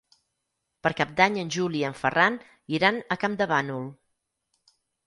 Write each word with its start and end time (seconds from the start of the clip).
Per 0.87 0.91
Cap 1.01 1.11
d'Any 1.19 1.37
en 1.43 1.51
Juli 1.57 1.81
i 1.81 1.83
en 1.91 1.99
Ferran 2.01 2.41
iran 2.79 3.01
a 3.17 3.21
Campdevànol. 3.27 3.89